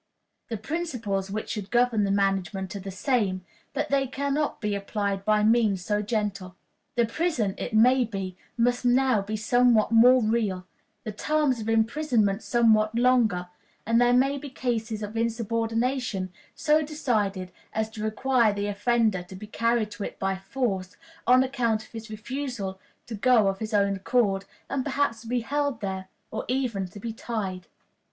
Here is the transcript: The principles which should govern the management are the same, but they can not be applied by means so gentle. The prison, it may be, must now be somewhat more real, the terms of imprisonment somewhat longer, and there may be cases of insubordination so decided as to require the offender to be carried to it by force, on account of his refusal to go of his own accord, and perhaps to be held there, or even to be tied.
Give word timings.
The 0.49 0.57
principles 0.57 1.29
which 1.29 1.51
should 1.51 1.69
govern 1.69 2.05
the 2.05 2.09
management 2.09 2.75
are 2.75 2.79
the 2.79 2.89
same, 2.89 3.45
but 3.71 3.89
they 3.89 4.07
can 4.07 4.33
not 4.33 4.59
be 4.59 4.73
applied 4.73 5.23
by 5.23 5.43
means 5.43 5.85
so 5.85 6.01
gentle. 6.01 6.55
The 6.95 7.05
prison, 7.05 7.53
it 7.59 7.75
may 7.75 8.03
be, 8.05 8.35
must 8.57 8.83
now 8.83 9.21
be 9.21 9.35
somewhat 9.37 9.91
more 9.91 10.19
real, 10.19 10.65
the 11.03 11.11
terms 11.11 11.59
of 11.59 11.69
imprisonment 11.69 12.41
somewhat 12.41 12.95
longer, 12.97 13.49
and 13.85 14.01
there 14.01 14.11
may 14.11 14.39
be 14.39 14.49
cases 14.49 15.03
of 15.03 15.15
insubordination 15.15 16.33
so 16.55 16.81
decided 16.81 17.51
as 17.71 17.87
to 17.91 18.03
require 18.03 18.51
the 18.55 18.65
offender 18.65 19.21
to 19.21 19.35
be 19.35 19.45
carried 19.45 19.91
to 19.91 20.03
it 20.03 20.17
by 20.17 20.35
force, 20.35 20.97
on 21.27 21.43
account 21.43 21.83
of 21.85 21.91
his 21.91 22.09
refusal 22.09 22.79
to 23.05 23.13
go 23.13 23.47
of 23.49 23.59
his 23.59 23.71
own 23.71 23.97
accord, 23.97 24.45
and 24.67 24.83
perhaps 24.83 25.21
to 25.21 25.27
be 25.27 25.41
held 25.41 25.79
there, 25.81 26.07
or 26.31 26.43
even 26.47 26.87
to 26.87 26.99
be 26.99 27.13
tied. 27.13 27.67